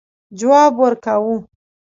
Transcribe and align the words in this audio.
جواب 0.37 0.73
ورکاوه. 0.81 1.37